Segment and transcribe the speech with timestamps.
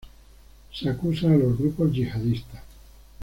[0.73, 2.63] Se acusa a los grupos yihadistas.